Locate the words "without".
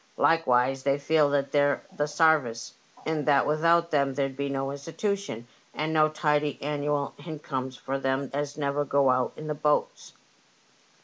3.45-3.91